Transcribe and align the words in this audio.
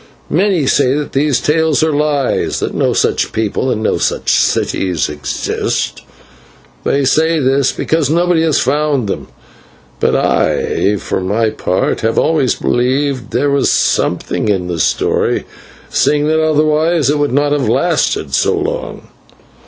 Many 0.31 0.65
say 0.65 0.95
that 0.95 1.11
these 1.11 1.39
tales 1.39 1.83
are 1.83 1.91
lies, 1.93 2.59
that 2.59 2.73
no 2.73 2.91
such 2.91 3.31
people 3.31 3.69
and 3.69 3.83
no 3.83 3.99
such 3.99 4.31
cities 4.31 5.07
exist, 5.09 6.01
and 6.83 6.91
they 6.91 7.05
say 7.05 7.37
this 7.39 7.71
because 7.71 8.09
nobody 8.09 8.41
has 8.41 8.57
found 8.59 9.07
them; 9.07 9.27
but 9.99 10.15
I, 10.15 10.95
for 10.95 11.21
my 11.21 11.51
part, 11.51 12.01
have 12.01 12.17
always 12.17 12.55
believed 12.55 13.29
there 13.29 13.51
was 13.51 13.69
something 13.69 14.49
in 14.49 14.65
the 14.65 14.79
story, 14.79 15.45
seeing 15.91 16.25
that 16.29 16.43
otherwise 16.43 17.11
it 17.11 17.19
would 17.19 17.31
not 17.31 17.51
have 17.51 17.69
lasted 17.69 18.33
so 18.33 18.57
long. 18.57 19.03